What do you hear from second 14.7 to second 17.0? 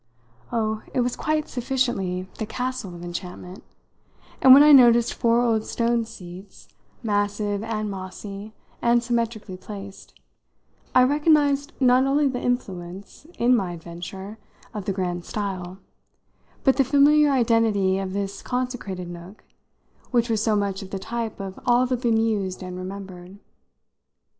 of the grand style, but the